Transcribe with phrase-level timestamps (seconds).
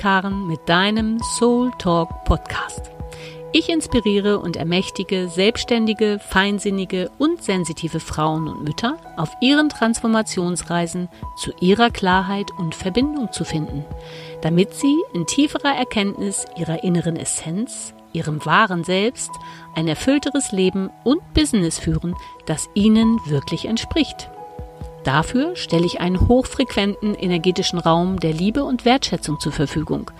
[0.00, 2.90] ist Karen mit deinem Soul Talk Podcast.
[3.52, 11.52] Ich inspiriere und ermächtige selbstständige, feinsinnige und sensitive Frauen und Mütter auf ihren Transformationsreisen zu
[11.60, 13.84] ihrer Klarheit und Verbindung zu finden,
[14.40, 19.30] damit sie in tieferer Erkenntnis ihrer inneren Essenz, ihrem wahren Selbst,
[19.74, 22.14] ein erfüllteres Leben und Business führen,
[22.46, 24.30] das ihnen wirklich entspricht.
[25.04, 30.10] Dafür stelle ich einen hochfrequenten energetischen Raum der Liebe und Wertschätzung zur Verfügung,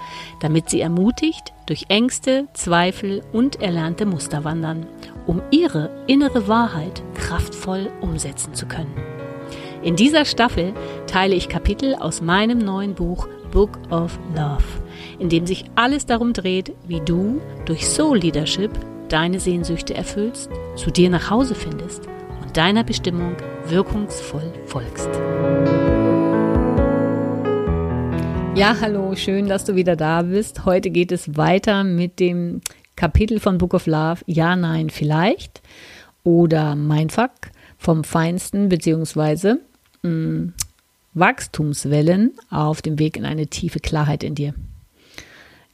[0.40, 4.86] damit Sie ermutigt durch Ängste, Zweifel und erlernte Muster wandern,
[5.26, 8.94] um Ihre innere Wahrheit kraftvoll umsetzen zu können.
[9.82, 10.72] In dieser Staffel
[11.06, 14.64] teile ich Kapitel aus meinem neuen Buch Book of Love,
[15.18, 18.70] in dem sich alles darum dreht, wie du durch Soul Leadership
[19.08, 22.08] deine Sehnsüchte erfüllst, zu dir nach Hause findest
[22.50, 25.08] deiner Bestimmung wirkungsvoll folgst.
[28.54, 30.64] Ja, hallo, schön, dass du wieder da bist.
[30.64, 32.60] Heute geht es weiter mit dem
[32.96, 35.62] Kapitel von Book of Love Ja, Nein, Vielleicht
[36.24, 37.32] oder Mindfuck
[37.78, 39.58] vom Feinsten mh,
[40.02, 40.52] mm,
[41.14, 44.54] Wachstumswellen auf dem Weg in eine tiefe Klarheit in dir.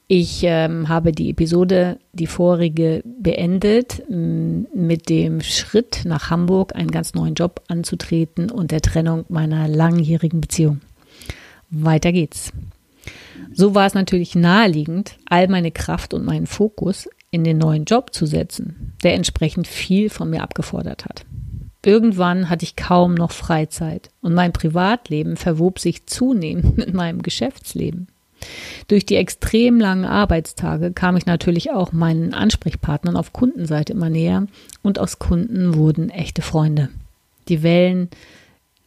[0.08, 7.14] Ich ähm, habe die Episode, die vorige, beendet mit dem Schritt nach Hamburg, einen ganz
[7.14, 10.80] neuen Job anzutreten und der Trennung meiner langjährigen Beziehung.
[11.70, 12.52] Weiter geht's.
[13.52, 18.14] So war es natürlich naheliegend, all meine Kraft und meinen Fokus in den neuen Job
[18.14, 21.24] zu setzen, der entsprechend viel von mir abgefordert hat.
[21.84, 28.06] Irgendwann hatte ich kaum noch Freizeit und mein Privatleben verwob sich zunehmend mit meinem Geschäftsleben.
[28.88, 34.46] Durch die extrem langen Arbeitstage kam ich natürlich auch meinen Ansprechpartnern auf Kundenseite immer näher
[34.82, 36.88] und aus Kunden wurden echte Freunde.
[37.48, 38.08] Die Wellen,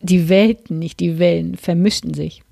[0.02, 2.44] die Welten, nicht die Wellen, vermischten sich.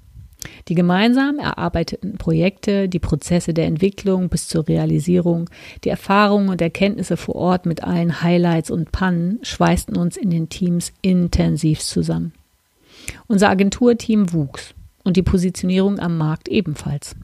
[0.68, 5.50] Die gemeinsam erarbeiteten Projekte, die Prozesse der Entwicklung bis zur Realisierung,
[5.84, 10.50] die Erfahrungen und Erkenntnisse vor Ort mit allen Highlights und Pannen schweißten uns in den
[10.50, 12.34] Teams intensiv zusammen.
[13.28, 14.74] Unser Agenturteam wuchs
[15.07, 17.16] und die Positionierung am Markt ebenfalls.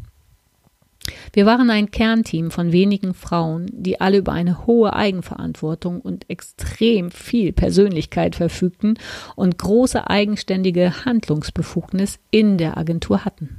[1.33, 7.11] Wir waren ein Kernteam von wenigen Frauen, die alle über eine hohe Eigenverantwortung und extrem
[7.11, 8.97] viel Persönlichkeit verfügten
[9.35, 13.57] und große eigenständige Handlungsbefugnis in der Agentur hatten.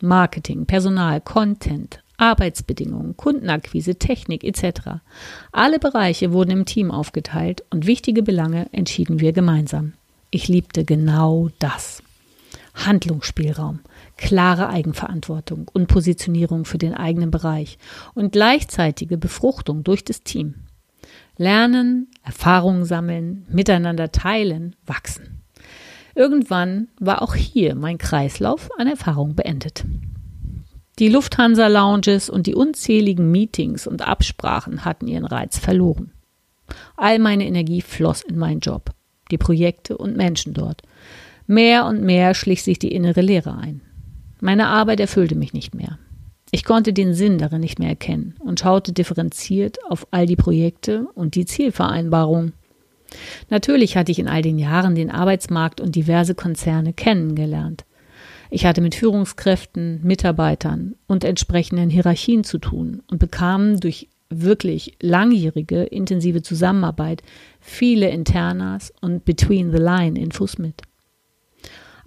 [0.00, 5.02] Marketing, Personal, Content, Arbeitsbedingungen, Kundenakquise, Technik etc.
[5.52, 9.92] Alle Bereiche wurden im Team aufgeteilt und wichtige Belange entschieden wir gemeinsam.
[10.30, 12.02] Ich liebte genau das.
[12.86, 13.80] Handlungsspielraum,
[14.16, 17.78] klare Eigenverantwortung und Positionierung für den eigenen Bereich
[18.14, 20.54] und gleichzeitige Befruchtung durch das Team.
[21.36, 25.42] Lernen, Erfahrungen sammeln, miteinander teilen, wachsen.
[26.14, 29.84] Irgendwann war auch hier mein Kreislauf an Erfahrung beendet.
[30.98, 36.10] Die Lufthansa-Lounges und die unzähligen Meetings und Absprachen hatten ihren Reiz verloren.
[36.96, 38.90] All meine Energie floss in meinen Job,
[39.30, 40.82] die Projekte und Menschen dort.
[41.50, 43.80] Mehr und mehr schlich sich die innere Leere ein.
[44.38, 45.98] Meine Arbeit erfüllte mich nicht mehr.
[46.50, 51.06] Ich konnte den Sinn darin nicht mehr erkennen und schaute differenziert auf all die Projekte
[51.14, 52.52] und die Zielvereinbarungen.
[53.48, 57.86] Natürlich hatte ich in all den Jahren den Arbeitsmarkt und diverse Konzerne kennengelernt.
[58.50, 65.84] Ich hatte mit Führungskräften, Mitarbeitern und entsprechenden Hierarchien zu tun und bekam durch wirklich langjährige,
[65.84, 67.22] intensive Zusammenarbeit
[67.58, 70.82] viele Internas und Between the Line Infos mit.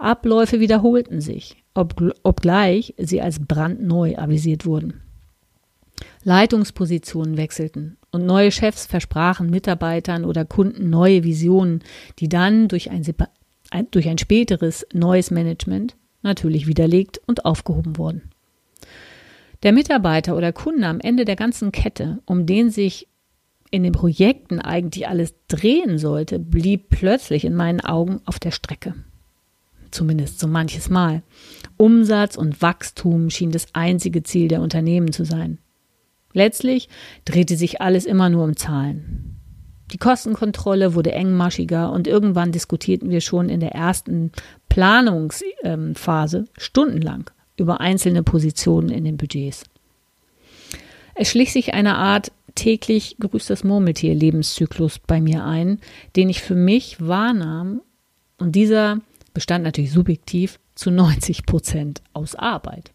[0.02, 5.00] Abläufe wiederholten sich, ob, obgleich sie als brandneu avisiert wurden.
[6.24, 11.82] Leitungspositionen wechselten und neue Chefs versprachen Mitarbeitern oder Kunden neue Visionen,
[12.18, 13.04] die dann durch ein,
[13.90, 18.30] durch ein späteres neues Management natürlich widerlegt und aufgehoben wurden.
[19.62, 23.06] Der Mitarbeiter oder Kunde am Ende der ganzen Kette, um den sich
[23.70, 28.94] in den Projekten eigentlich alles drehen sollte, blieb plötzlich in meinen Augen auf der Strecke
[29.92, 31.22] zumindest so manches Mal.
[31.76, 35.58] Umsatz und Wachstum schien das einzige Ziel der Unternehmen zu sein.
[36.32, 36.88] Letztlich
[37.24, 39.38] drehte sich alles immer nur um Zahlen.
[39.92, 44.32] Die Kostenkontrolle wurde engmaschiger und irgendwann diskutierten wir schon in der ersten
[44.70, 49.64] Planungsphase stundenlang über einzelne Positionen in den Budgets.
[51.14, 55.78] Es schlich sich eine Art täglich grüßtes Murmeltier Lebenszyklus bei mir ein,
[56.16, 57.82] den ich für mich wahrnahm
[58.38, 59.00] und dieser
[59.32, 62.92] bestand natürlich subjektiv zu 90 Prozent aus Arbeit.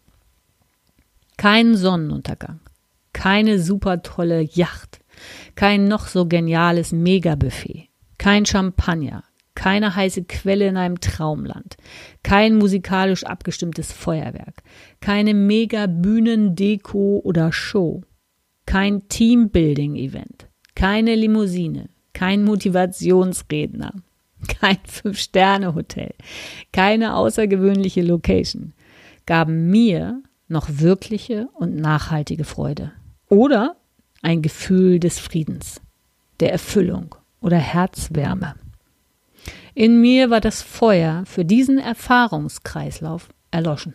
[1.38, 2.60] Kein Sonnenuntergang,
[3.13, 5.00] keine super tolle Yacht,
[5.56, 9.24] kein noch so geniales Megabuffet, kein Champagner,
[9.54, 11.78] keine heiße Quelle in einem Traumland,
[12.24, 14.63] kein musikalisch abgestimmtes Feuerwerk,
[15.00, 18.04] keine mega Bühnendeko oder Show,
[18.66, 23.94] kein Teambuilding-Event, keine Limousine, kein Motivationsredner,
[24.60, 26.13] kein Fünf-Sterne-Hotel,
[26.72, 28.74] keine außergewöhnliche Location,
[29.25, 32.92] gaben mir noch wirkliche und nachhaltige Freude.
[33.30, 33.75] Oder
[34.22, 35.81] ein Gefühl des Friedens,
[36.39, 38.56] der Erfüllung oder Herzwärme.
[39.74, 43.94] In mir war das Feuer für diesen Erfahrungskreislauf erloschen.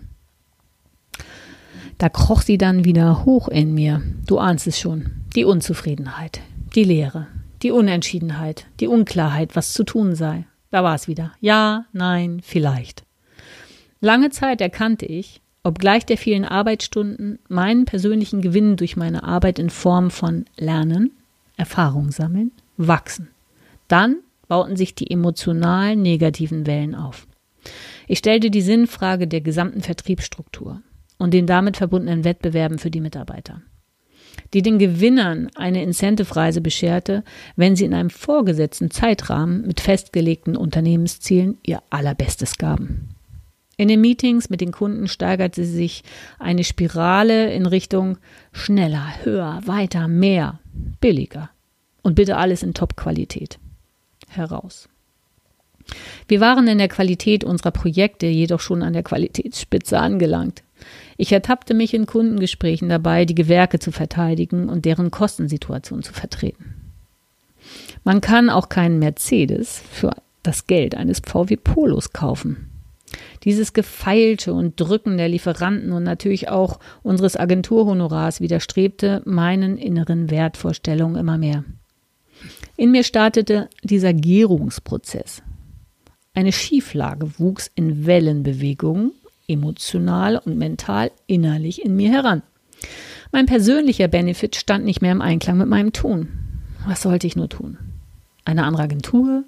[1.98, 6.40] Da kroch sie dann wieder hoch in mir, du ahnst es schon, die Unzufriedenheit,
[6.74, 7.26] die Leere,
[7.62, 10.46] die Unentschiedenheit, die Unklarheit, was zu tun sei.
[10.70, 11.32] Da war es wieder.
[11.40, 13.04] Ja, nein, vielleicht.
[14.00, 19.70] Lange Zeit erkannte ich, obgleich der vielen Arbeitsstunden, meinen persönlichen Gewinn durch meine Arbeit in
[19.70, 21.12] Form von Lernen,
[21.56, 23.28] Erfahrung sammeln, wachsen.
[23.86, 24.16] Dann
[24.48, 27.26] bauten sich die emotional negativen Wellen auf.
[28.08, 30.82] Ich stellte die Sinnfrage der gesamten Vertriebsstruktur
[31.18, 33.62] und den damit verbundenen Wettbewerben für die Mitarbeiter,
[34.54, 37.24] die den Gewinnern eine Incentive-Reise bescherte,
[37.56, 43.08] wenn sie in einem vorgesetzten Zeitrahmen mit festgelegten Unternehmenszielen ihr Allerbestes gaben.
[43.76, 46.04] In den Meetings mit den Kunden steigerte sich
[46.38, 48.18] eine Spirale in Richtung
[48.52, 50.60] schneller, höher, weiter, mehr,
[51.00, 51.50] billiger
[52.02, 53.58] und bitte alles in Top-Qualität
[54.28, 54.88] heraus.
[56.28, 60.62] Wir waren in der Qualität unserer Projekte jedoch schon an der Qualitätsspitze angelangt.
[61.16, 66.74] Ich ertappte mich in Kundengesprächen dabei, die Gewerke zu verteidigen und deren Kostensituation zu vertreten.
[68.04, 70.12] Man kann auch keinen Mercedes für
[70.42, 72.68] das Geld eines VW Polos kaufen.
[73.44, 81.16] Dieses Gefeilte und Drücken der Lieferanten und natürlich auch unseres Agenturhonorars widerstrebte meinen inneren Wertvorstellungen
[81.16, 81.64] immer mehr.
[82.76, 85.42] In mir startete dieser Gärungsprozess.
[86.34, 89.12] Eine Schieflage wuchs in Wellenbewegungen,
[89.52, 92.42] emotional und mental innerlich in mir heran.
[93.30, 96.28] Mein persönlicher Benefit stand nicht mehr im Einklang mit meinem Tun.
[96.86, 97.78] Was sollte ich nur tun?
[98.44, 99.44] Eine andere Agentur?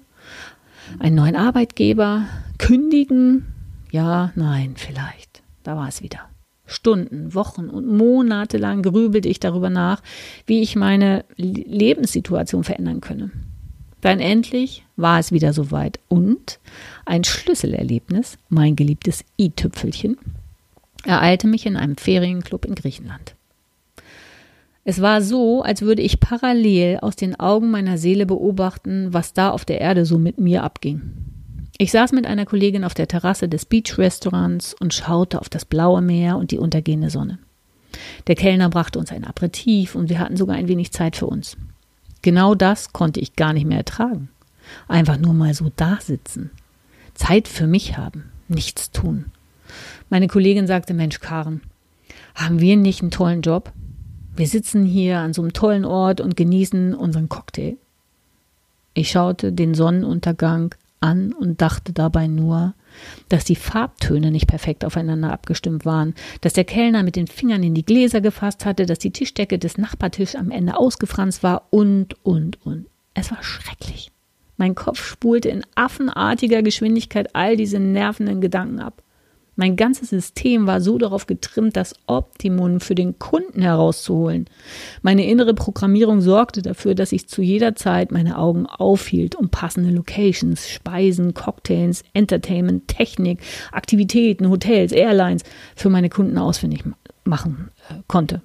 [0.99, 2.25] Einen neuen Arbeitgeber?
[2.57, 3.45] Kündigen?
[3.91, 5.43] Ja, nein, vielleicht.
[5.63, 6.21] Da war es wieder.
[6.65, 10.01] Stunden, Wochen und Monate lang grübelte ich darüber nach,
[10.47, 13.31] wie ich meine Lebenssituation verändern könne.
[14.01, 16.59] Dann endlich war es wieder soweit und
[17.05, 20.17] ein Schlüsselerlebnis, mein geliebtes i-Tüpfelchen,
[21.05, 23.35] ereilte mich in einem Ferienclub in Griechenland.
[24.83, 29.49] Es war so, als würde ich parallel aus den Augen meiner Seele beobachten, was da
[29.49, 31.01] auf der Erde so mit mir abging.
[31.77, 36.01] Ich saß mit einer Kollegin auf der Terrasse des Beach-Restaurants und schaute auf das blaue
[36.01, 37.39] Meer und die untergehende Sonne.
[38.27, 41.57] Der Kellner brachte uns ein Aperitif und wir hatten sogar ein wenig Zeit für uns.
[42.21, 44.29] Genau das konnte ich gar nicht mehr ertragen.
[44.87, 46.51] Einfach nur mal so da sitzen.
[47.15, 49.25] Zeit für mich haben, nichts tun.
[50.09, 51.61] Meine Kollegin sagte, Mensch, Karen,
[52.35, 53.71] haben wir nicht einen tollen Job?
[54.35, 57.77] Wir sitzen hier an so einem tollen Ort und genießen unseren Cocktail.
[58.93, 62.73] Ich schaute den Sonnenuntergang an und dachte dabei nur,
[63.29, 67.75] dass die Farbtöne nicht perfekt aufeinander abgestimmt waren, dass der Kellner mit den Fingern in
[67.75, 72.65] die Gläser gefasst hatte, dass die Tischdecke des Nachbartischs am Ende ausgefranst war und, und,
[72.65, 72.87] und.
[73.13, 74.11] Es war schrecklich.
[74.57, 79.01] Mein Kopf spulte in affenartiger Geschwindigkeit all diese nervenden Gedanken ab.
[79.57, 84.47] Mein ganzes System war so darauf getrimmt, das Optimum für den Kunden herauszuholen.
[85.01, 89.91] Meine innere Programmierung sorgte dafür, dass ich zu jeder Zeit meine Augen aufhielt, um passende
[89.91, 93.39] Locations, Speisen, Cocktails, Entertainment, Technik,
[93.71, 95.43] Aktivitäten, Hotels, Airlines
[95.75, 96.83] für meine Kunden ausfindig
[97.23, 98.41] machen äh, konnte.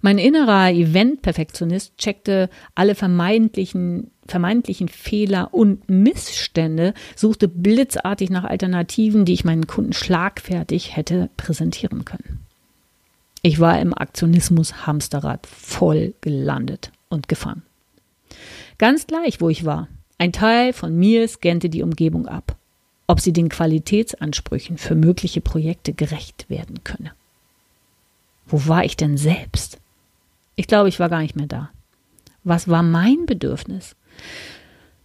[0.00, 9.32] Mein innerer Event-Perfektionist checkte alle vermeintlichen vermeintlichen Fehler und Missstände, suchte blitzartig nach Alternativen, die
[9.32, 12.40] ich meinen Kunden schlagfertig hätte präsentieren können.
[13.42, 17.62] Ich war im Aktionismus Hamsterrad voll gelandet und gefangen.
[18.78, 19.88] Ganz gleich, wo ich war.
[20.18, 22.56] Ein Teil von mir scannte die Umgebung ab,
[23.06, 27.12] ob sie den Qualitätsansprüchen für mögliche Projekte gerecht werden könne.
[28.46, 29.78] Wo war ich denn selbst?
[30.56, 31.70] Ich glaube, ich war gar nicht mehr da.
[32.42, 33.94] Was war mein Bedürfnis?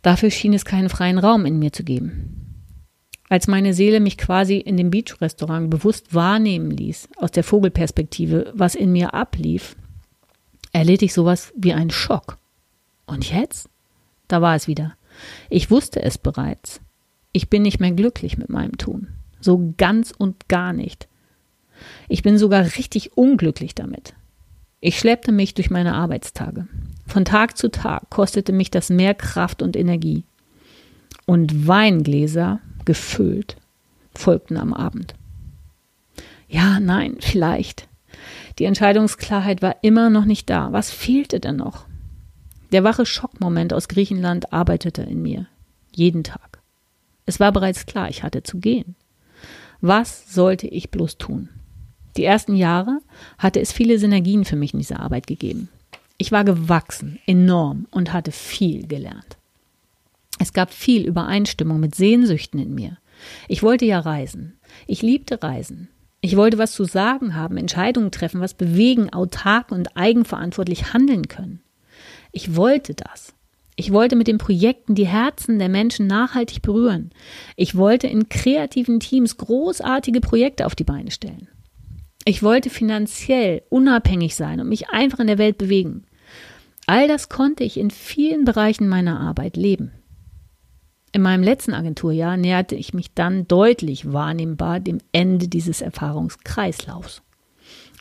[0.01, 2.43] Dafür schien es keinen freien Raum in mir zu geben.
[3.29, 8.75] Als meine Seele mich quasi in dem Beach-Restaurant bewusst wahrnehmen ließ, aus der Vogelperspektive, was
[8.75, 9.75] in mir ablief,
[10.71, 12.37] erlitt ich sowas wie einen Schock.
[13.05, 13.69] Und jetzt?
[14.27, 14.95] Da war es wieder.
[15.49, 16.81] Ich wusste es bereits.
[17.31, 19.07] Ich bin nicht mehr glücklich mit meinem Tun.
[19.39, 21.07] So ganz und gar nicht.
[22.07, 24.13] Ich bin sogar richtig unglücklich damit.
[24.79, 26.67] Ich schleppte mich durch meine Arbeitstage.
[27.05, 30.23] Von Tag zu Tag kostete mich das mehr Kraft und Energie.
[31.25, 33.55] und Weingläser gefüllt
[34.15, 35.15] folgten am Abend.
[36.47, 37.87] Ja, nein, vielleicht.
[38.59, 40.71] Die Entscheidungsklarheit war immer noch nicht da.
[40.71, 41.85] Was fehlte denn noch?
[42.71, 45.47] Der wache Schockmoment aus Griechenland arbeitete in mir.
[45.95, 46.61] Jeden Tag.
[47.25, 48.95] Es war bereits klar, ich hatte zu gehen.
[49.81, 51.49] Was sollte ich bloß tun?
[52.17, 52.99] Die ersten Jahre
[53.37, 55.69] hatte es viele Synergien für mich in dieser Arbeit gegeben.
[56.17, 59.37] Ich war gewachsen, enorm und hatte viel gelernt.
[60.39, 62.97] Es gab viel Übereinstimmung mit Sehnsüchten in mir.
[63.47, 64.57] Ich wollte ja reisen.
[64.87, 65.89] Ich liebte Reisen.
[66.21, 71.61] Ich wollte was zu sagen haben, Entscheidungen treffen, was bewegen, autark und eigenverantwortlich handeln können.
[72.31, 73.33] Ich wollte das.
[73.75, 77.11] Ich wollte mit den Projekten die Herzen der Menschen nachhaltig berühren.
[77.55, 81.47] Ich wollte in kreativen Teams großartige Projekte auf die Beine stellen.
[82.25, 86.05] Ich wollte finanziell unabhängig sein und mich einfach in der Welt bewegen.
[86.85, 89.91] All das konnte ich in vielen Bereichen meiner Arbeit leben.
[91.11, 97.21] In meinem letzten Agenturjahr näherte ich mich dann deutlich wahrnehmbar dem Ende dieses Erfahrungskreislaufs.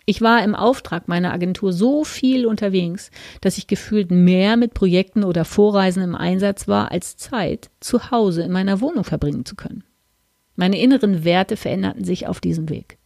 [0.06, 3.10] Ich war im Auftrag meiner Agentur so viel unterwegs,
[3.40, 8.42] dass ich gefühlt mehr mit Projekten oder Vorreisen im Einsatz war, als Zeit zu Hause
[8.42, 9.84] in meiner Wohnung verbringen zu können.
[10.56, 12.98] Meine inneren Werte veränderten sich auf diesem Weg.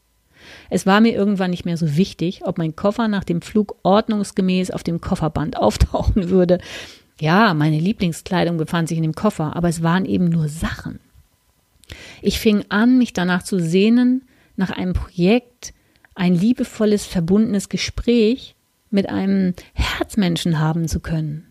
[0.71, 4.71] Es war mir irgendwann nicht mehr so wichtig, ob mein Koffer nach dem Flug ordnungsgemäß
[4.71, 6.59] auf dem Kofferband auftauchen würde.
[7.19, 11.01] Ja, meine Lieblingskleidung befand sich in dem Koffer, aber es waren eben nur Sachen.
[12.21, 14.23] Ich fing an, mich danach zu sehnen,
[14.57, 15.73] nach einem Projekt,
[16.15, 18.55] ein liebevolles, verbundenes Gespräch
[18.91, 21.47] mit einem Herzmenschen haben zu können.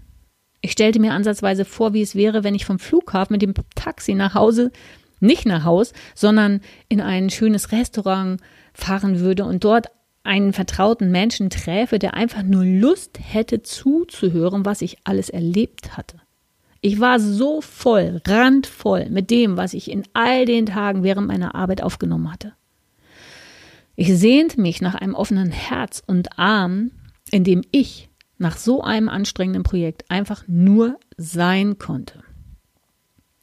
[0.62, 4.16] Ich stellte mir ansatzweise vor, wie es wäre, wenn ich vom Flughafen mit dem Taxi
[4.16, 4.72] nach Hause,
[5.20, 8.42] nicht nach Haus, sondern in ein schönes Restaurant
[8.76, 9.88] fahren würde und dort
[10.24, 16.18] einen vertrauten Menschen träfe, der einfach nur Lust hätte zuzuhören, was ich alles erlebt hatte.
[16.82, 21.56] Ich war so voll, randvoll mit dem, was ich in all den Tagen während meiner
[21.56, 22.54] Arbeit aufgenommen hatte.
[23.96, 26.92] Ich sehnte mich nach einem offenen Herz und Arm,
[27.32, 32.24] in dem ich nach so einem anstrengenden Projekt einfach nur sein konnte.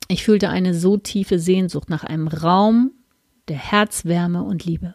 [0.09, 2.93] Ich fühlte eine so tiefe Sehnsucht nach einem Raum
[3.49, 4.95] der Herzwärme und Liebe.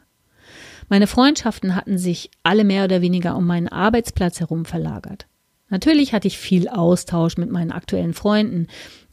[0.90, 5.28] Meine Freundschaften hatten sich alle mehr oder weniger um meinen Arbeitsplatz herum verlagert.
[5.70, 8.68] Natürlich hatte ich viel Austausch mit meinen aktuellen Freunden,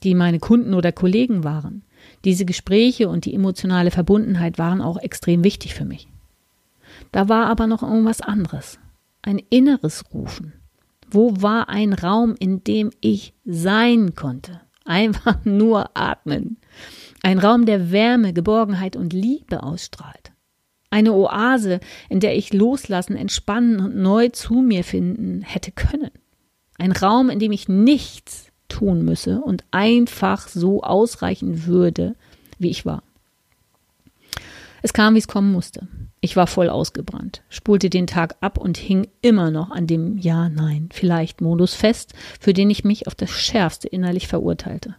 [0.04, 1.82] die meine Kunden oder Kollegen waren.
[2.24, 6.06] Diese Gespräche und die emotionale Verbundenheit waren auch extrem wichtig für mich.
[7.10, 8.78] Da war aber noch irgendwas anderes.
[9.22, 10.52] Ein inneres Rufen.
[11.10, 14.60] Wo war ein Raum, in dem ich sein konnte?
[14.84, 16.58] Einfach nur atmen.
[17.22, 20.33] Ein Raum, der Wärme, Geborgenheit und Liebe ausstrahlt.
[20.94, 26.12] Eine Oase, in der ich loslassen, entspannen und neu zu mir finden hätte können.
[26.78, 32.14] Ein Raum, in dem ich nichts tun müsse und einfach so ausreichen würde,
[32.60, 33.02] wie ich war.
[34.82, 35.88] Es kam, wie es kommen musste.
[36.20, 40.48] Ich war voll ausgebrannt, spulte den Tag ab und hing immer noch an dem Ja,
[40.48, 44.94] Nein, vielleicht Modus fest, für den ich mich auf das Schärfste innerlich verurteilte.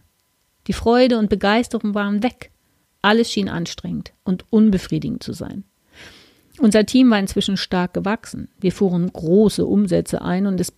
[0.66, 2.50] Die Freude und Begeisterung waren weg.
[3.00, 5.64] Alles schien anstrengend und unbefriedigend zu sein.
[6.58, 8.48] Unser Team war inzwischen stark gewachsen.
[8.58, 10.72] Wir fuhren große Umsätze ein und es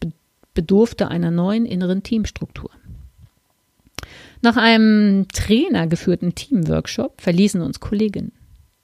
[0.54, 2.70] bedurfte einer neuen inneren Teamstruktur.
[4.40, 8.32] Nach einem trainergeführten Teamworkshop verließen uns Kolleginnen.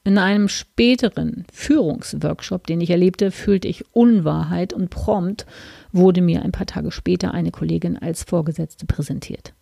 [0.07, 5.47] In einem späteren Führungsworkshop, den ich erlebte, fühlte ich Unwahrheit und prompt
[5.93, 9.55] wurde mir ein paar Tage später eine Kollegin als Vorgesetzte präsentiert.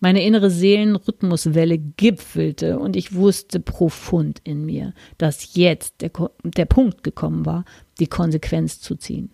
[0.00, 6.12] Meine innere Seelenrhythmuswelle gipfelte und ich wusste profund in mir, dass jetzt der,
[6.44, 7.64] der Punkt gekommen war,
[7.98, 9.30] die Konsequenz zu ziehen.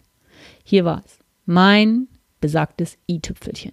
[0.62, 1.18] Hier war es.
[1.44, 2.08] Mein
[2.40, 3.72] besagtes i-Tüpfelchen.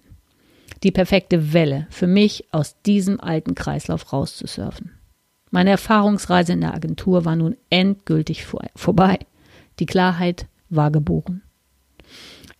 [0.82, 4.92] Die perfekte Welle für mich aus diesem alten Kreislauf rauszusurfen.
[5.50, 9.18] Meine Erfahrungsreise in der Agentur war nun endgültig vor, vorbei.
[9.78, 11.42] Die Klarheit war geboren.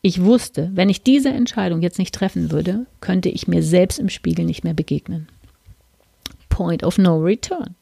[0.04, 4.08] Ich wusste, wenn ich diese Entscheidung jetzt nicht treffen würde, könnte ich mir selbst im
[4.08, 5.28] Spiegel nicht mehr begegnen.
[6.48, 7.76] Point of no return.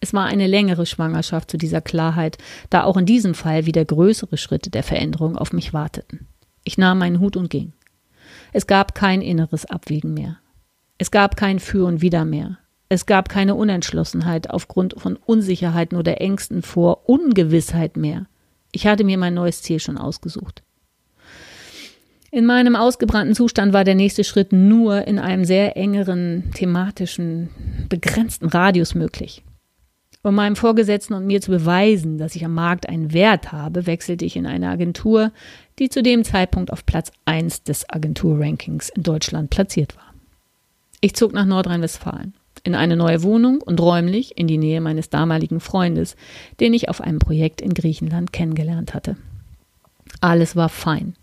[0.00, 2.38] Es war eine längere Schwangerschaft zu dieser Klarheit,
[2.70, 6.26] da auch in diesem Fall wieder größere Schritte der Veränderung auf mich warteten.
[6.64, 7.74] Ich nahm meinen Hut und ging.
[8.54, 10.38] Es gab kein inneres Abwägen mehr.
[10.96, 12.58] Es gab kein Für und Wider mehr.
[12.88, 18.26] Es gab keine Unentschlossenheit aufgrund von Unsicherheiten oder Ängsten vor Ungewissheit mehr.
[18.72, 20.62] Ich hatte mir mein neues Ziel schon ausgesucht.
[22.36, 27.48] In meinem ausgebrannten Zustand war der nächste Schritt nur in einem sehr engeren, thematischen,
[27.88, 29.42] begrenzten Radius möglich.
[30.22, 34.26] Um meinem Vorgesetzten und mir zu beweisen, dass ich am Markt einen Wert habe, wechselte
[34.26, 35.32] ich in eine Agentur,
[35.78, 40.12] die zu dem Zeitpunkt auf Platz 1 des Agenturrankings in Deutschland platziert war.
[41.00, 45.60] Ich zog nach Nordrhein-Westfalen in eine neue Wohnung und räumlich in die Nähe meines damaligen
[45.60, 46.16] Freundes,
[46.60, 49.16] den ich auf einem Projekt in Griechenland kennengelernt hatte.
[50.20, 51.14] Alles war fein.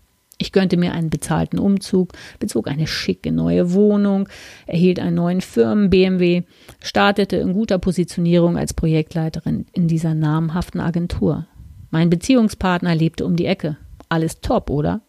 [0.44, 4.28] Ich gönnte mir einen bezahlten Umzug, bezog eine schicke neue Wohnung,
[4.66, 6.42] erhielt einen neuen Firmen-BMW,
[6.82, 11.46] startete in guter Positionierung als Projektleiterin in dieser namhaften Agentur.
[11.90, 13.78] Mein Beziehungspartner lebte um die Ecke.
[14.10, 15.00] Alles top, oder?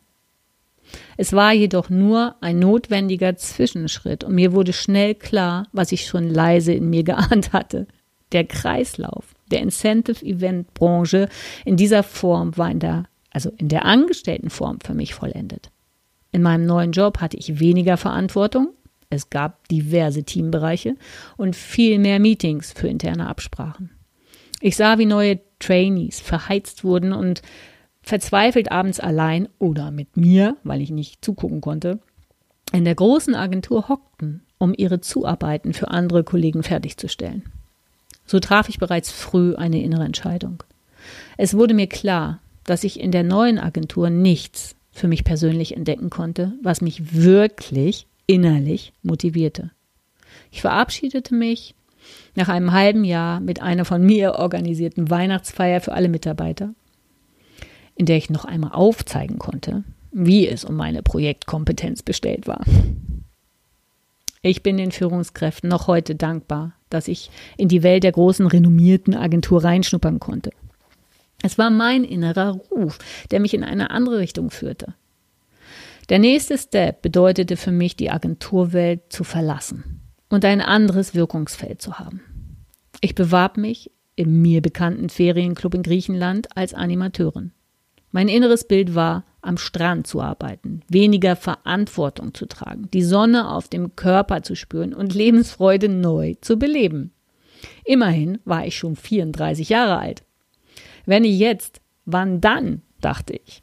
[1.17, 6.29] Es war jedoch nur ein notwendiger Zwischenschritt und mir wurde schnell klar, was ich schon
[6.29, 7.87] leise in mir geahnt hatte.
[8.31, 11.27] Der Kreislauf der Incentive-Event-Branche
[11.65, 13.03] in dieser Form war in der
[13.35, 15.69] also in der Angestelltenform für mich vollendet.
[16.31, 18.69] In meinem neuen Job hatte ich weniger Verantwortung,
[19.09, 20.95] es gab diverse Teambereiche
[21.35, 23.91] und viel mehr Meetings für interne Absprachen.
[24.61, 27.41] Ich sah, wie neue Trainees verheizt wurden und
[28.01, 31.99] verzweifelt abends allein oder mit mir, weil ich nicht zugucken konnte,
[32.71, 37.43] in der großen Agentur hockten, um ihre Zuarbeiten für andere Kollegen fertigzustellen.
[38.25, 40.63] So traf ich bereits früh eine innere Entscheidung.
[41.37, 46.09] Es wurde mir klar, dass ich in der neuen Agentur nichts für mich persönlich entdecken
[46.09, 49.71] konnte, was mich wirklich innerlich motivierte.
[50.51, 51.75] Ich verabschiedete mich
[52.35, 56.73] nach einem halben Jahr mit einer von mir organisierten Weihnachtsfeier für alle Mitarbeiter,
[57.95, 62.63] in der ich noch einmal aufzeigen konnte, wie es um meine Projektkompetenz bestellt war.
[64.41, 69.15] Ich bin den Führungskräften noch heute dankbar, dass ich in die Welt der großen renommierten
[69.15, 70.51] Agentur reinschnuppern konnte.
[71.45, 72.97] Es war mein innerer Ruf,
[73.29, 74.95] der mich in eine andere Richtung führte.
[76.09, 81.99] Der nächste Step bedeutete für mich, die Agenturwelt zu verlassen und ein anderes Wirkungsfeld zu
[81.99, 82.21] haben.
[82.99, 87.51] Ich bewarb mich im mir bekannten Ferienclub in Griechenland als Animateurin.
[88.11, 93.67] Mein inneres Bild war, am Strand zu arbeiten, weniger Verantwortung zu tragen, die Sonne auf
[93.67, 97.11] dem Körper zu spüren und Lebensfreude neu zu beleben.
[97.83, 100.24] Immerhin war ich schon 34 Jahre alt.
[101.05, 102.81] Wenn nicht jetzt, wann dann?
[103.01, 103.61] dachte ich.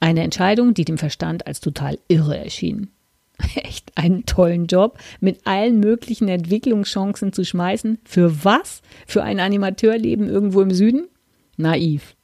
[0.00, 2.90] Eine Entscheidung, die dem Verstand als total irre erschien.
[3.54, 7.98] Echt einen tollen Job mit allen möglichen Entwicklungschancen zu schmeißen.
[8.04, 8.82] Für was?
[9.06, 11.08] Für ein Animateurleben irgendwo im Süden?
[11.56, 12.14] Naiv.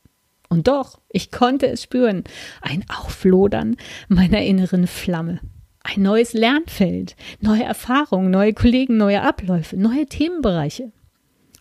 [0.49, 2.25] Und doch, ich konnte es spüren.
[2.61, 3.77] Ein Auflodern
[4.09, 5.41] meiner inneren Flamme.
[5.83, 10.93] Ein neues Lernfeld, neue Erfahrungen, neue Kollegen, neue Abläufe, neue Themenbereiche.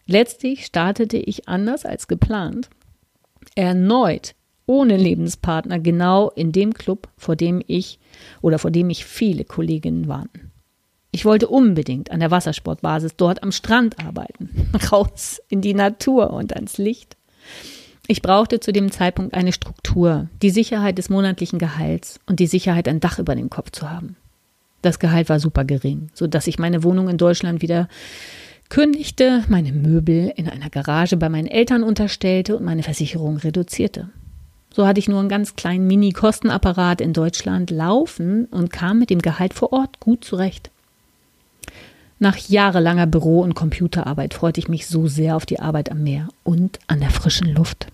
[0.06, 2.70] Letztlich startete ich anders als geplant
[3.56, 4.36] erneut
[4.66, 8.00] ohne Lebenspartner genau in dem Club, vor dem ich
[8.42, 10.52] oder vor dem ich viele Kolleginnen warnten.
[11.12, 16.56] Ich wollte unbedingt an der Wassersportbasis dort am Strand arbeiten, raus in die Natur und
[16.56, 17.18] ans Licht.
[18.08, 22.88] Ich brauchte zu dem Zeitpunkt eine Struktur, die Sicherheit des monatlichen Gehalts und die Sicherheit,
[22.88, 24.16] ein Dach über dem Kopf zu haben.
[24.82, 27.88] Das Gehalt war super gering, so dass ich meine Wohnung in Deutschland wieder
[28.72, 34.08] kündigte, meine Möbel in einer Garage bei meinen Eltern unterstellte und meine Versicherung reduzierte.
[34.74, 39.22] So hatte ich nur einen ganz kleinen Mini-Kostenapparat in Deutschland laufen und kam mit dem
[39.22, 40.72] Gehalt vor Ort gut zurecht.
[42.18, 46.30] Nach jahrelanger Büro- und Computerarbeit freute ich mich so sehr auf die Arbeit am Meer
[46.46, 47.88] und an der frischen Luft.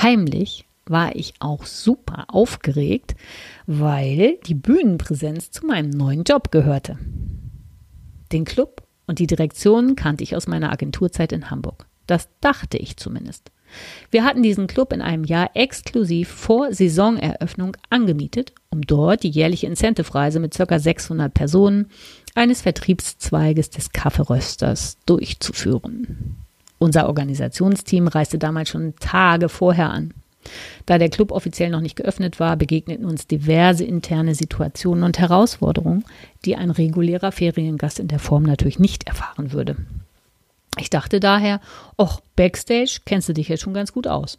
[0.00, 3.16] Heimlich war ich auch super aufgeregt,
[3.66, 6.96] weil die Bühnenpräsenz zu meinem neuen Job gehörte.
[8.32, 11.86] Den Club und die Direktion kannte ich aus meiner Agenturzeit in Hamburg.
[12.06, 13.50] Das dachte ich zumindest.
[14.10, 19.66] Wir hatten diesen Club in einem Jahr exklusiv vor Saisoneröffnung angemietet, um dort die jährliche
[19.66, 20.78] Incentive-Reise mit ca.
[20.78, 21.90] 600 Personen
[22.34, 26.36] eines Vertriebszweiges des Kaffeerösters durchzuführen.
[26.78, 30.14] Unser Organisationsteam reiste damals schon Tage vorher an.
[30.86, 36.04] Da der Club offiziell noch nicht geöffnet war, begegneten uns diverse interne Situationen und Herausforderungen,
[36.44, 39.76] die ein regulärer Feriengast in der Form natürlich nicht erfahren würde.
[40.78, 41.60] Ich dachte daher,
[41.96, 44.38] och, Backstage kennst du dich jetzt schon ganz gut aus.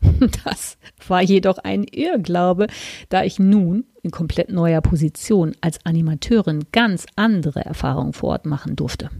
[0.44, 2.68] Das war jedoch ein Irrglaube,
[3.08, 8.76] da ich nun in komplett neuer Position als Animateurin ganz andere Erfahrungen vor Ort machen
[8.76, 9.10] durfte.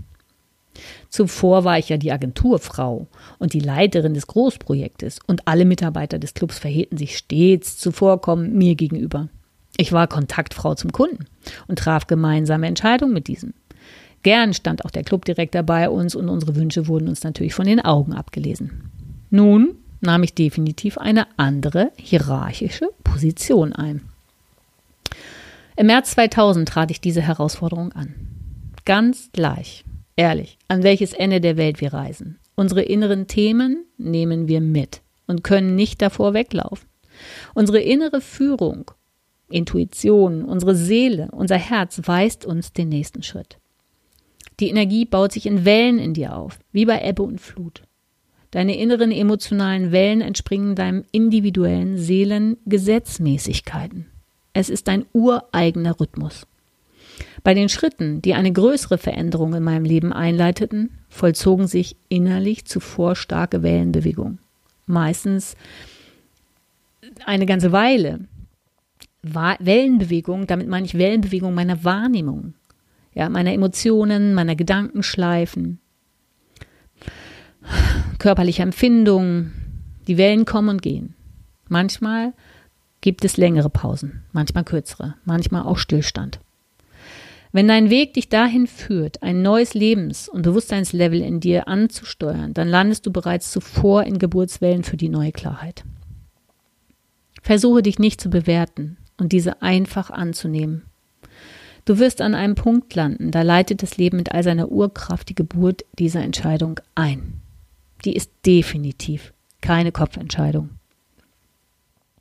[1.08, 3.06] Zuvor war ich ja die Agenturfrau
[3.38, 8.74] und die Leiterin des Großprojektes und alle Mitarbeiter des Clubs verhielten sich stets zuvorkommen mir
[8.74, 9.28] gegenüber.
[9.76, 11.24] Ich war Kontaktfrau zum Kunden
[11.66, 13.54] und traf gemeinsame Entscheidungen mit diesem.
[14.22, 17.80] Gern stand auch der Clubdirektor bei uns und unsere Wünsche wurden uns natürlich von den
[17.80, 18.90] Augen abgelesen.
[19.30, 24.02] Nun nahm ich definitiv eine andere hierarchische Position ein.
[25.76, 28.14] Im März 2000 trat ich diese Herausforderung an.
[28.84, 29.84] Ganz gleich,
[30.18, 32.40] Ehrlich, an welches Ende der Welt wir reisen.
[32.56, 36.88] Unsere inneren Themen nehmen wir mit und können nicht davor weglaufen.
[37.54, 38.90] Unsere innere Führung
[39.48, 43.58] Intuition, unsere Seele, unser Herz weist uns den nächsten Schritt.
[44.58, 47.84] Die Energie baut sich in Wellen in dir auf, wie bei Ebbe und Flut.
[48.50, 54.06] Deine inneren emotionalen Wellen entspringen deinem individuellen Seelengesetzmäßigkeiten.
[54.52, 56.44] Es ist dein ureigener Rhythmus.
[57.42, 63.16] Bei den Schritten, die eine größere Veränderung in meinem Leben einleiteten, vollzogen sich innerlich zuvor
[63.16, 64.38] starke Wellenbewegungen.
[64.86, 65.56] Meistens
[67.24, 68.20] eine ganze Weile.
[69.22, 72.54] Wellenbewegung, damit meine ich Wellenbewegung meiner Wahrnehmung,
[73.14, 75.80] ja, meiner Emotionen, meiner Gedankenschleifen,
[78.18, 79.52] körperlicher Empfindungen.
[80.06, 81.14] Die Wellen kommen und gehen.
[81.68, 82.32] Manchmal
[83.00, 86.40] gibt es längere Pausen, manchmal kürzere, manchmal auch Stillstand.
[87.52, 92.68] Wenn dein Weg dich dahin führt, ein neues Lebens- und Bewusstseinslevel in dir anzusteuern, dann
[92.68, 95.84] landest du bereits zuvor in Geburtswellen für die neue Klarheit.
[97.42, 100.82] Versuche dich nicht zu bewerten und diese einfach anzunehmen.
[101.86, 105.34] Du wirst an einem Punkt landen, da leitet das Leben mit all seiner Urkraft die
[105.34, 107.40] Geburt dieser Entscheidung ein.
[108.04, 109.32] Die ist definitiv
[109.62, 110.77] keine Kopfentscheidung.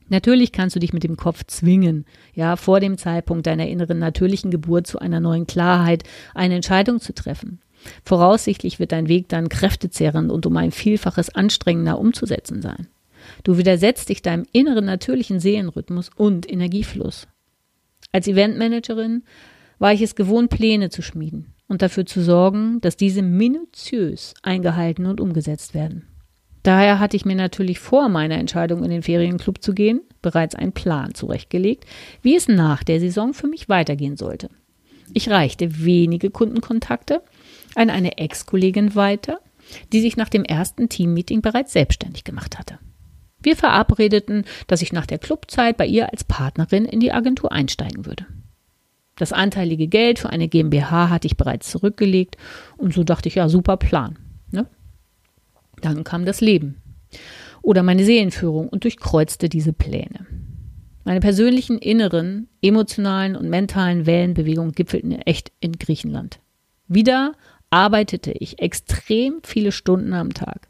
[0.09, 4.51] Natürlich kannst du dich mit dem Kopf zwingen, ja, vor dem Zeitpunkt deiner inneren natürlichen
[4.51, 7.59] Geburt zu einer neuen Klarheit eine Entscheidung zu treffen.
[8.03, 12.87] Voraussichtlich wird dein Weg dann kräftezehrend und um ein Vielfaches anstrengender umzusetzen sein.
[13.43, 17.27] Du widersetzt dich deinem inneren natürlichen Seelenrhythmus und Energiefluss.
[18.11, 19.23] Als Eventmanagerin
[19.79, 25.05] war ich es gewohnt, Pläne zu schmieden und dafür zu sorgen, dass diese minutiös eingehalten
[25.05, 26.07] und umgesetzt werden.
[26.67, 30.73] Daher hatte ich mir natürlich vor meiner Entscheidung, in den Ferienclub zu gehen, bereits einen
[30.73, 31.85] Plan zurechtgelegt,
[32.21, 34.49] wie es nach der Saison für mich weitergehen sollte.
[35.13, 37.23] Ich reichte wenige Kundenkontakte
[37.75, 39.39] an eine Ex-Kollegin weiter,
[39.93, 42.79] die sich nach dem ersten Teammeeting bereits selbstständig gemacht hatte.
[43.41, 48.05] Wir verabredeten, dass ich nach der Clubzeit bei ihr als Partnerin in die Agentur einsteigen
[48.05, 48.25] würde.
[49.15, 52.35] Das anteilige Geld für eine GmbH hatte ich bereits zurückgelegt
[52.75, 54.19] und so dachte ich, ja, super Plan.
[54.51, 54.67] Ne?
[55.81, 56.81] Dann kam das Leben
[57.61, 60.25] oder meine Seelenführung und durchkreuzte diese Pläne.
[61.03, 66.39] Meine persönlichen inneren, emotionalen und mentalen Wellenbewegungen gipfelten echt in Griechenland.
[66.87, 67.33] Wieder
[67.69, 70.69] arbeitete ich extrem viele Stunden am Tag.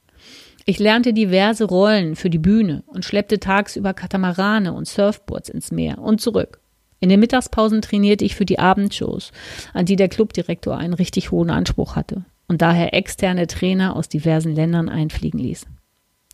[0.66, 6.00] Ich lernte diverse Rollen für die Bühne und schleppte tagsüber Katamarane und Surfboards ins Meer
[6.00, 6.60] und zurück.
[7.00, 9.32] In den Mittagspausen trainierte ich für die Abendshows,
[9.74, 14.54] an die der Clubdirektor einen richtig hohen Anspruch hatte und daher externe Trainer aus diversen
[14.54, 15.66] Ländern einfliegen ließ.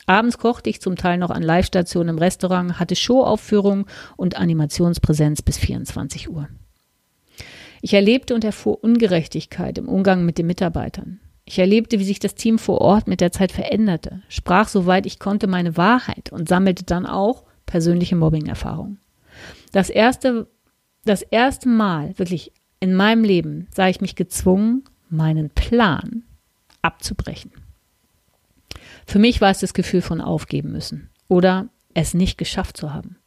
[0.06, 3.86] Abends kochte ich zum Teil noch an Live-Stationen im Restaurant, hatte Showaufführungen
[4.17, 6.49] und Animationspräsenz bis 24 Uhr.
[7.82, 11.19] Ich erlebte und erfuhr Ungerechtigkeit im Umgang mit den Mitarbeitern.
[11.45, 15.19] Ich erlebte, wie sich das Team vor Ort mit der Zeit veränderte, sprach soweit ich
[15.19, 18.99] konnte meine Wahrheit und sammelte dann auch persönliche Mobbing-Erfahrungen.
[19.71, 20.47] Das erste,
[21.04, 26.23] das erste Mal wirklich in meinem Leben sah ich mich gezwungen, meinen Plan
[26.82, 27.52] abzubrechen.
[29.06, 33.17] Für mich war es das Gefühl von aufgeben müssen oder es nicht geschafft zu haben.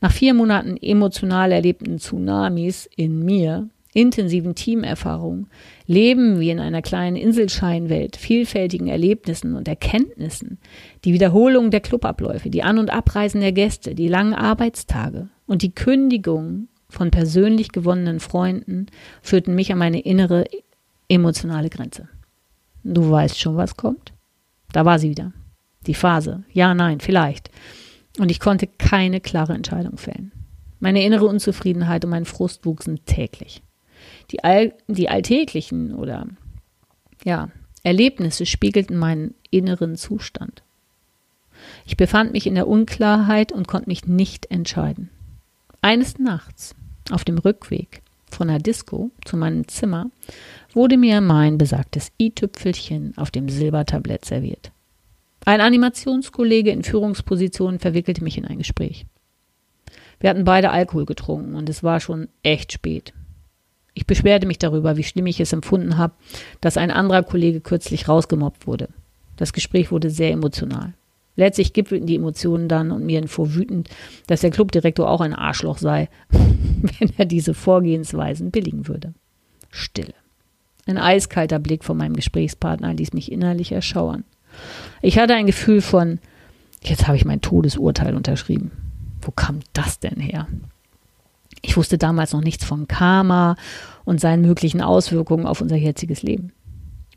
[0.00, 5.48] Nach vier Monaten emotional erlebten Tsunamis in mir, intensiven Teamerfahrungen,
[5.86, 10.58] Leben wie in einer kleinen Inselscheinwelt, vielfältigen Erlebnissen und Erkenntnissen,
[11.04, 15.74] die Wiederholung der Clubabläufe, die An- und Abreisen der Gäste, die langen Arbeitstage und die
[15.74, 18.86] Kündigung von persönlich gewonnenen Freunden
[19.22, 20.44] führten mich an meine innere
[21.08, 22.08] emotionale Grenze.
[22.84, 24.12] Du weißt schon, was kommt?
[24.72, 25.32] Da war sie wieder.
[25.86, 26.44] Die Phase.
[26.52, 27.50] Ja, nein, vielleicht.
[28.18, 30.32] Und ich konnte keine klare Entscheidung fällen.
[30.80, 33.62] Meine innere Unzufriedenheit und mein Frust wuchsen täglich.
[34.30, 36.26] Die, all, die alltäglichen oder
[37.24, 37.48] ja,
[37.82, 40.62] Erlebnisse spiegelten meinen inneren Zustand.
[41.86, 45.08] Ich befand mich in der Unklarheit und konnte mich nicht entscheiden.
[45.80, 46.74] Eines Nachts,
[47.10, 50.10] auf dem Rückweg von der Disco zu meinem Zimmer,
[50.76, 54.70] wurde mir mein besagtes i-Tüpfelchen auf dem Silbertablett serviert.
[55.46, 59.06] Ein Animationskollege in Führungspositionen verwickelte mich in ein Gespräch.
[60.20, 63.14] Wir hatten beide Alkohol getrunken und es war schon echt spät.
[63.94, 66.12] Ich beschwerte mich darüber, wie schlimm ich es empfunden habe,
[66.60, 68.90] dass ein anderer Kollege kürzlich rausgemobbt wurde.
[69.36, 70.92] Das Gespräch wurde sehr emotional.
[71.36, 73.88] Letztlich gipfelten die Emotionen dann und mir entfuhr wütend,
[74.26, 79.14] dass der Clubdirektor auch ein Arschloch sei, wenn er diese Vorgehensweisen billigen würde.
[79.70, 80.12] Stille.
[80.86, 84.24] Ein eiskalter Blick von meinem Gesprächspartner ließ mich innerlich erschauern.
[85.02, 86.20] Ich hatte ein Gefühl von,
[86.82, 88.70] jetzt habe ich mein Todesurteil unterschrieben.
[89.20, 90.46] Wo kam das denn her?
[91.62, 93.56] Ich wusste damals noch nichts von Karma
[94.04, 96.52] und seinen möglichen Auswirkungen auf unser jetziges Leben.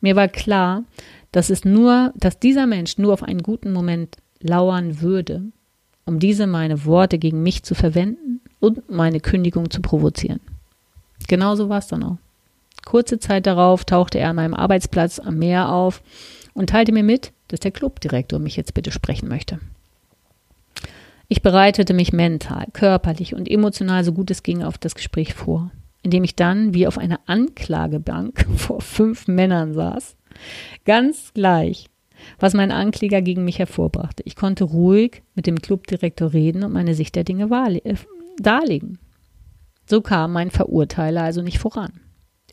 [0.02, 0.84] Mir war klar,
[1.32, 5.44] dass es nur, dass dieser Mensch nur auf einen guten Moment lauern würde,
[6.06, 10.40] um diese meine Worte gegen mich zu verwenden und meine Kündigung zu provozieren.
[11.28, 12.18] Genauso war es dann auch.
[12.90, 16.02] Kurze Zeit darauf tauchte er an meinem Arbeitsplatz am Meer auf
[16.56, 19.60] und teilte mir mit, dass der Clubdirektor mich jetzt bitte sprechen möchte.
[21.28, 25.70] Ich bereitete mich mental, körperlich und emotional so gut es ging auf das Gespräch vor,
[26.02, 30.16] indem ich dann wie auf einer Anklagebank vor fünf Männern saß.
[30.84, 31.92] Ganz gleich,
[32.40, 34.24] was mein Ankläger gegen mich hervorbrachte.
[34.26, 37.52] Ich konnte ruhig mit dem Clubdirektor reden und meine Sicht der Dinge
[37.84, 37.96] äh,
[38.40, 38.98] darlegen.
[39.86, 41.92] So kam mein Verurteiler also nicht voran.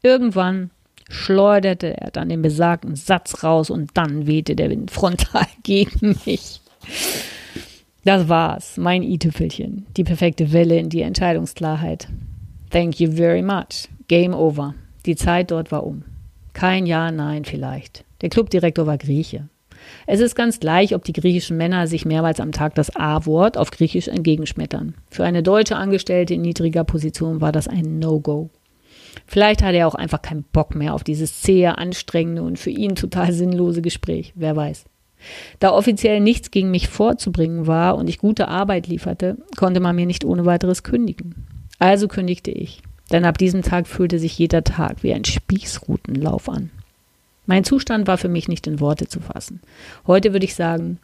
[0.02, 0.70] Irgendwann
[1.08, 6.60] schleuderte er dann den besagten Satz raus und dann wehte der Wind frontal gegen mich.
[8.04, 9.86] Das war's, mein i-Tüpfelchen.
[9.96, 12.08] Die perfekte Welle in die Entscheidungsklarheit.
[12.70, 13.88] Thank you very much.
[14.08, 14.74] Game over.
[15.06, 16.04] Die Zeit dort war um.
[16.52, 18.04] Kein Ja, nein, vielleicht.
[18.22, 19.48] Der Clubdirektor war Grieche.
[20.06, 23.70] Es ist ganz gleich, ob die griechischen Männer sich mehrmals am Tag das A-Wort auf
[23.70, 24.94] Griechisch entgegenschmettern.
[25.10, 28.50] Für eine deutsche Angestellte in niedriger Position war das ein No-Go.
[29.26, 32.94] Vielleicht hatte er auch einfach keinen Bock mehr auf dieses zähe, anstrengende und für ihn
[32.94, 34.32] total sinnlose Gespräch.
[34.34, 34.84] Wer weiß.
[35.58, 40.06] Da offiziell nichts gegen mich vorzubringen war und ich gute Arbeit lieferte, konnte man mir
[40.06, 41.46] nicht ohne weiteres kündigen.
[41.78, 46.70] Also kündigte ich, denn ab diesem Tag fühlte sich jeder Tag wie ein Spießrutenlauf an.
[47.46, 49.60] Mein Zustand war für mich nicht in Worte zu fassen.
[50.06, 50.98] Heute würde ich sagen,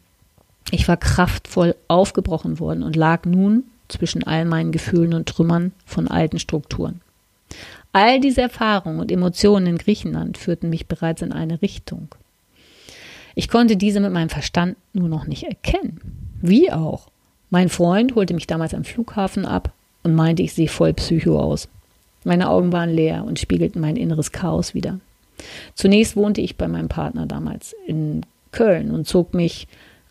[0.70, 6.08] ich war kraftvoll aufgebrochen worden und lag nun zwischen all meinen Gefühlen und Trümmern von
[6.08, 7.00] alten Strukturen.
[7.92, 12.08] All diese Erfahrungen und Emotionen in Griechenland führten mich bereits in eine Richtung.
[13.34, 16.00] Ich konnte diese mit meinem Verstand nur noch nicht erkennen.
[16.40, 17.08] Wie auch.
[17.50, 21.68] Mein Freund holte mich damals am Flughafen ab und meinte, ich sehe voll Psycho aus.
[22.24, 24.98] Meine Augen waren leer und spiegelten mein inneres Chaos wieder.
[25.74, 29.66] Zunächst wohnte ich bei meinem Partner damals in Köln und zog mich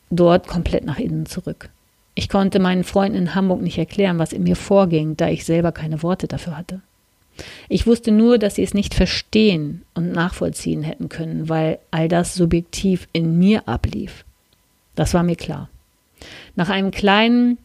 [0.09, 1.69] dort komplett nach innen zurück.
[2.13, 5.71] Ich konnte meinen Freunden in Hamburg nicht erklären, was in mir vorging, da ich selber
[5.71, 6.81] keine Worte dafür hatte.
[7.69, 12.35] Ich wusste nur, dass sie es nicht verstehen und nachvollziehen hätten können, weil all das
[12.35, 14.25] subjektiv in mir ablief.
[14.95, 15.69] Das war mir klar.
[16.55, 17.57] Nach einem kleinen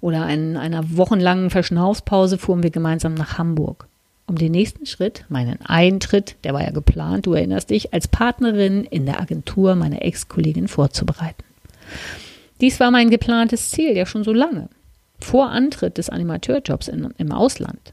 [0.00, 3.86] oder ein, einer wochenlangen Verschnaufspause fuhren wir gemeinsam nach Hamburg,
[4.26, 8.84] um den nächsten Schritt, meinen Eintritt, der war ja geplant, du erinnerst dich, als Partnerin
[8.84, 11.44] in der Agentur meiner Ex-Kollegin vorzubereiten.
[12.60, 14.68] Dies war mein geplantes Ziel ja schon so lange,
[15.20, 17.92] vor Antritt des Animateurjobs in, im Ausland.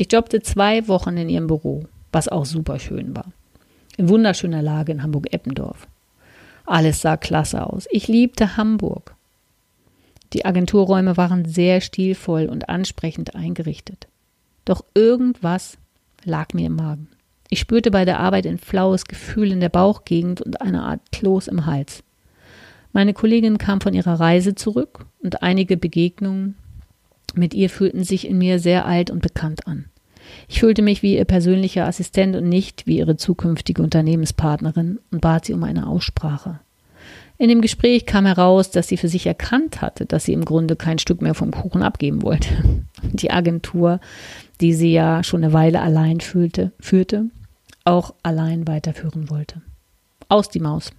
[0.00, 3.26] Ich jobbte zwei Wochen in ihrem Büro, was auch super schön war.
[3.98, 5.86] In wunderschöner Lage in Hamburg-Eppendorf.
[6.64, 7.86] Alles sah klasse aus.
[7.90, 9.14] Ich liebte Hamburg.
[10.32, 14.08] Die Agenturräume waren sehr stilvoll und ansprechend eingerichtet.
[14.64, 15.76] Doch irgendwas
[16.24, 17.08] lag mir im Magen.
[17.50, 21.48] Ich spürte bei der Arbeit ein flaues Gefühl in der Bauchgegend und eine Art Kloß
[21.48, 22.02] im Hals.
[22.94, 26.54] Meine Kollegin kam von ihrer Reise zurück und einige Begegnungen
[27.36, 29.86] mit ihr fühlten sich in mir sehr alt und bekannt an.
[30.48, 35.44] Ich fühlte mich wie ihr persönlicher Assistent und nicht wie ihre zukünftige Unternehmenspartnerin und bat
[35.44, 36.60] sie um eine Aussprache.
[37.38, 40.76] In dem Gespräch kam heraus, dass sie für sich erkannt hatte, dass sie im Grunde
[40.76, 42.48] kein Stück mehr vom Kuchen abgeben wollte.
[43.02, 43.98] Die Agentur,
[44.60, 47.30] die sie ja schon eine Weile allein fühlte, führte,
[47.84, 49.62] auch allein weiterführen wollte.
[50.28, 50.92] Aus die Maus.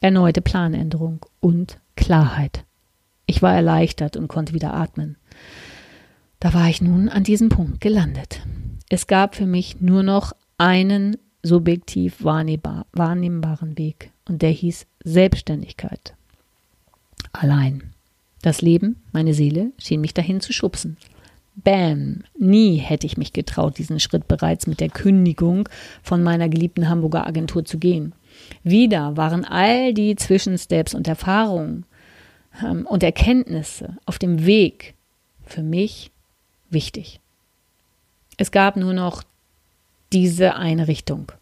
[0.00, 2.64] Erneute Planänderung und Klarheit.
[3.26, 5.16] Ich war erleichtert und konnte wieder atmen.
[6.42, 8.40] Da war ich nun an diesem Punkt gelandet.
[8.88, 16.14] Es gab für mich nur noch einen subjektiv wahrnehmbar, wahrnehmbaren Weg und der hieß Selbstständigkeit.
[17.32, 17.94] Allein.
[18.42, 20.96] Das Leben, meine Seele, schien mich dahin zu schubsen.
[21.54, 22.24] Bam!
[22.36, 25.68] Nie hätte ich mich getraut, diesen Schritt bereits mit der Kündigung
[26.02, 28.16] von meiner geliebten Hamburger Agentur zu gehen.
[28.64, 31.86] Wieder waren all die Zwischensteps und Erfahrungen
[32.64, 34.94] ähm, und Erkenntnisse auf dem Weg
[35.44, 36.10] für mich
[36.72, 37.20] wichtig.
[38.36, 39.22] Es gab nur noch
[40.12, 41.32] diese eine Richtung.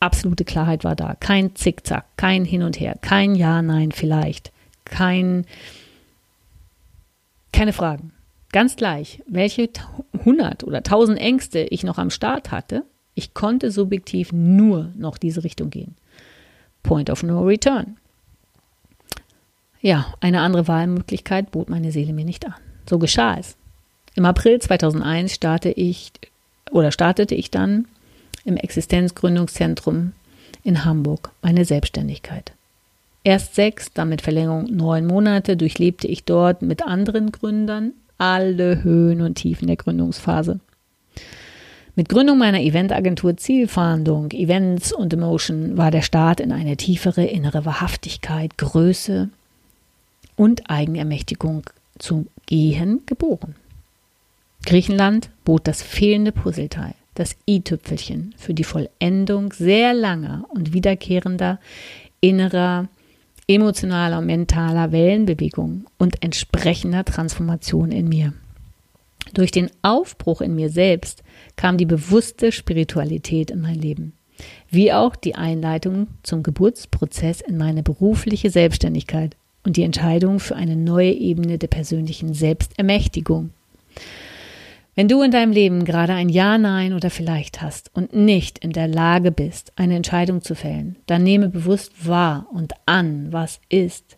[0.00, 1.14] Absolute Klarheit war da.
[1.14, 4.52] Kein Zickzack, kein Hin und Her, kein Ja, Nein, vielleicht,
[4.84, 5.44] kein,
[7.52, 8.12] keine Fragen.
[8.52, 9.68] Ganz gleich, welche
[10.18, 12.84] 100 oder 1000 Ängste ich noch am Start hatte,
[13.14, 15.94] ich konnte subjektiv nur noch diese Richtung gehen.
[16.82, 17.96] Point of no return.
[19.80, 22.54] Ja, eine andere Wahlmöglichkeit bot meine Seele mir nicht an.
[22.88, 23.56] So geschah es.
[24.16, 26.12] Im April 2001 starte ich,
[26.70, 27.86] oder startete ich dann
[28.44, 30.12] im Existenzgründungszentrum
[30.64, 32.52] in Hamburg meine Selbstständigkeit.
[33.22, 39.20] Erst sechs, dann mit Verlängerung neun Monate durchlebte ich dort mit anderen Gründern alle Höhen
[39.20, 40.60] und Tiefen der Gründungsphase.
[41.96, 47.64] Mit Gründung meiner Eventagentur Zielfahndung, Events und Emotion war der Start in eine tiefere innere
[47.64, 49.28] Wahrhaftigkeit, Größe
[50.36, 51.64] und Eigenermächtigung
[51.98, 53.54] zu gehen geboren.
[54.64, 61.58] Griechenland bot das fehlende Puzzleteil, das i-Tüpfelchen für die Vollendung sehr langer und wiederkehrender
[62.20, 62.88] innerer,
[63.48, 68.32] emotionaler, mentaler Wellenbewegung und entsprechender Transformation in mir.
[69.34, 71.22] Durch den Aufbruch in mir selbst
[71.56, 74.12] kam die bewusste Spiritualität in mein Leben,
[74.70, 80.76] wie auch die Einleitung zum Geburtsprozess in meine berufliche Selbstständigkeit und die Entscheidung für eine
[80.76, 83.50] neue Ebene der persönlichen Selbstermächtigung.
[84.94, 88.72] Wenn du in deinem Leben gerade ein Ja, Nein oder vielleicht hast und nicht in
[88.72, 94.16] der Lage bist, eine Entscheidung zu fällen, dann nehme bewusst wahr und an, was ist.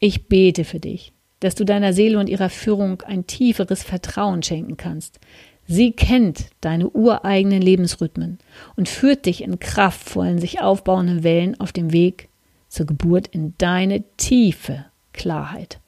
[0.00, 4.76] Ich bete für dich, dass du deiner Seele und ihrer Führung ein tieferes Vertrauen schenken
[4.76, 5.20] kannst.
[5.66, 8.38] Sie kennt deine ureigenen Lebensrhythmen
[8.74, 12.28] und führt dich in kraftvollen, sich aufbauenden Wellen auf dem Weg
[12.68, 15.78] zur Geburt in deine tiefe Klarheit.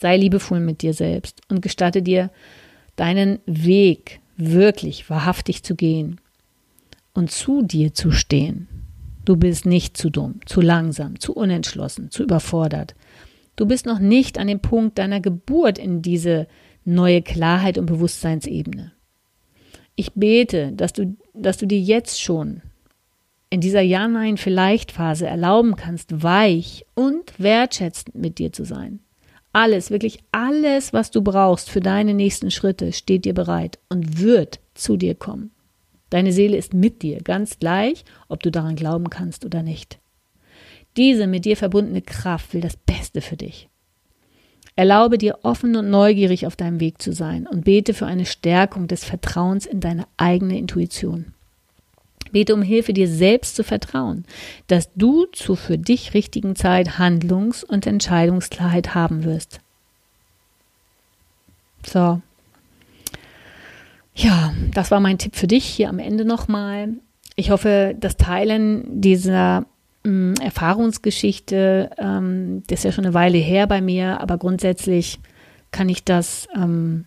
[0.00, 2.30] Sei liebevoll mit dir selbst und gestatte dir,
[2.96, 6.20] deinen Weg wirklich wahrhaftig zu gehen
[7.14, 8.68] und zu dir zu stehen.
[9.24, 12.94] Du bist nicht zu dumm, zu langsam, zu unentschlossen, zu überfordert.
[13.56, 16.46] Du bist noch nicht an dem Punkt deiner Geburt in diese
[16.84, 18.92] neue Klarheit und Bewusstseinsebene.
[19.96, 22.62] Ich bete, dass du, dass du dir jetzt schon
[23.48, 29.00] in dieser Ja-Nein-Vielleicht-Phase erlauben kannst, weich und wertschätzend mit dir zu sein.
[29.56, 34.60] Alles, wirklich alles, was du brauchst für deine nächsten Schritte, steht dir bereit und wird
[34.74, 35.50] zu dir kommen.
[36.10, 39.98] Deine Seele ist mit dir, ganz gleich, ob du daran glauben kannst oder nicht.
[40.98, 43.70] Diese mit dir verbundene Kraft will das Beste für dich.
[44.74, 48.88] Erlaube dir offen und neugierig auf deinem Weg zu sein und bete für eine Stärkung
[48.88, 51.32] des Vertrauens in deine eigene Intuition.
[52.36, 54.26] Bete um Hilfe, dir selbst zu vertrauen,
[54.66, 59.60] dass du zur für dich richtigen Zeit Handlungs- und Entscheidungsklarheit haben wirst.
[61.86, 62.20] So.
[64.14, 66.90] Ja, das war mein Tipp für dich hier am Ende nochmal.
[67.36, 69.64] Ich hoffe, das Teilen dieser
[70.04, 75.20] mh, mm, Erfahrungsgeschichte, ähm, das ist ja schon eine Weile her bei mir, aber grundsätzlich
[75.70, 77.06] kann ich das ähm,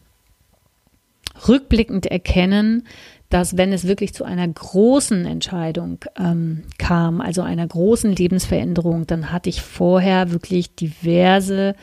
[1.48, 2.88] rückblickend erkennen,
[3.30, 9.32] dass wenn es wirklich zu einer großen Entscheidung ähm, kam, also einer großen Lebensveränderung, dann
[9.32, 11.76] hatte ich vorher wirklich diverse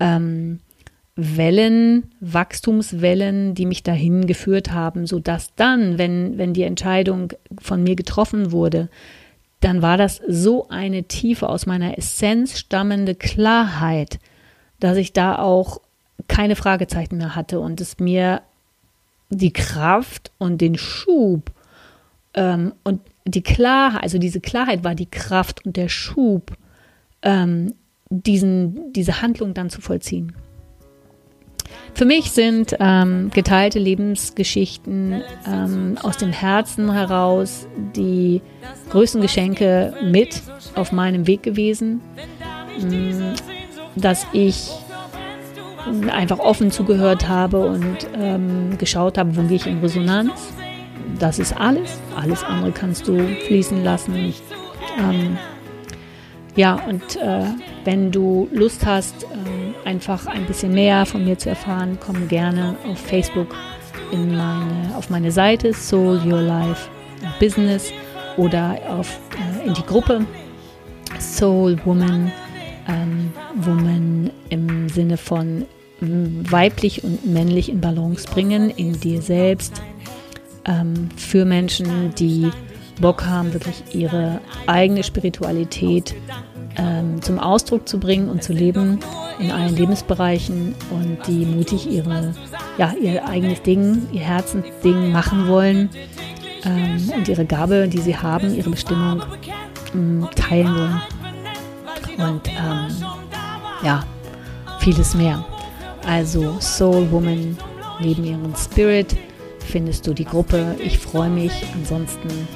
[0.00, 0.60] ähm,
[1.14, 7.82] Wellen, Wachstumswellen, die mich dahin geführt haben, so dass dann, wenn, wenn die Entscheidung von
[7.82, 8.88] mir getroffen wurde,
[9.60, 14.18] dann war das so eine tiefe, aus meiner Essenz stammende Klarheit,
[14.80, 15.80] dass ich da auch
[16.28, 18.42] keine Fragezeichen mehr hatte und es mir
[19.32, 21.50] die Kraft und den Schub
[22.34, 26.52] ähm, und die Klarheit, also diese Klarheit war die Kraft und der Schub,
[27.22, 27.74] ähm,
[28.10, 30.32] diesen, diese Handlung dann zu vollziehen.
[31.94, 37.66] Für mich sind ähm, geteilte Lebensgeschichten ähm, aus dem Herzen heraus
[37.96, 38.40] die
[38.90, 40.42] größten Geschenke mit
[40.74, 42.00] auf meinem Weg gewesen,
[42.80, 43.34] mm,
[43.96, 44.70] dass ich
[46.10, 50.52] einfach offen zugehört habe und ähm, geschaut habe, wo gehe ich in Resonanz.
[51.18, 51.98] Das ist alles.
[52.16, 54.34] Alles andere kannst du fließen lassen.
[54.98, 55.36] Ähm,
[56.54, 57.44] ja, und äh,
[57.84, 62.76] wenn du Lust hast, äh, einfach ein bisschen mehr von mir zu erfahren, komm gerne
[62.90, 63.54] auf Facebook
[64.10, 66.88] in meine, auf meine Seite Soul Your Life
[67.40, 67.90] Business
[68.36, 69.18] oder auf,
[69.62, 70.26] äh, in die Gruppe
[71.18, 72.30] Soul Woman
[72.88, 75.66] ähm, Woman im Sinne von
[76.00, 79.82] weiblich und männlich in Balance bringen, in dir selbst,
[80.64, 82.50] ähm, für Menschen, die
[83.00, 86.14] Bock haben, wirklich ihre eigene Spiritualität
[86.76, 88.98] ähm, zum Ausdruck zu bringen und zu leben
[89.38, 92.32] in allen Lebensbereichen und die mutig ihre,
[92.78, 95.90] ja, ihr eigenes Ding, ihr Herzensding machen wollen
[96.64, 99.22] ähm, und ihre Gabe, die sie haben, ihre Bestimmung
[99.94, 101.00] ähm, teilen wollen.
[102.18, 102.88] Und ähm,
[103.82, 104.04] ja,
[104.80, 105.44] vieles mehr.
[106.06, 107.56] Also Soul Woman
[108.00, 109.16] neben ihrem Spirit
[109.60, 110.76] findest du die Gruppe.
[110.78, 111.52] Ich freue mich.
[111.74, 112.48] Ansonsten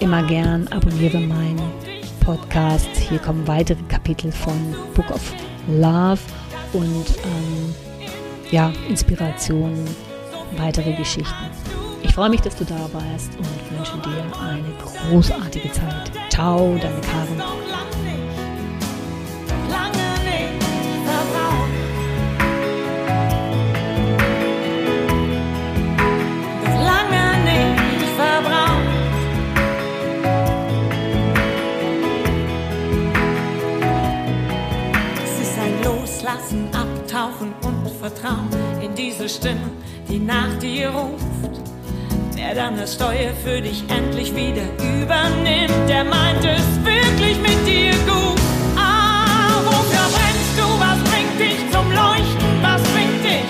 [0.00, 1.72] immer gern abonniere meinen
[2.20, 2.88] Podcast.
[3.08, 5.32] Hier kommen weitere Kapitel von Book of
[5.68, 6.20] Love
[6.72, 7.74] und ähm,
[8.50, 9.84] ja, Inspirationen,
[10.56, 11.50] weitere Geschichten.
[12.02, 14.64] Ich freue mich, dass du da warst und wünsche dir eine
[15.10, 16.12] großartige Zeit.
[16.30, 17.42] Ciao, deine Karin.
[38.04, 38.50] Vertrauen
[38.82, 39.70] in diese Stimme,
[40.10, 41.24] die nach dir ruft.
[42.34, 44.64] Wer dann das Steuer für dich endlich wieder
[45.00, 48.38] übernimmt, der meint es wirklich mit dir gut.
[48.76, 50.66] Ah, wofür brennst du?
[50.78, 52.52] Was bringt dich zum Leuchten?
[52.60, 53.48] Was bringt dich?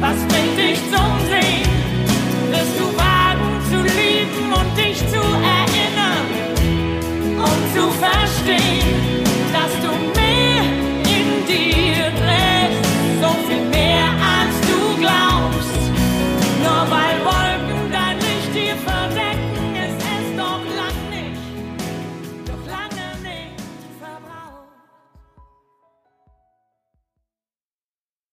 [0.00, 1.49] Was bringt dich zum Sehen?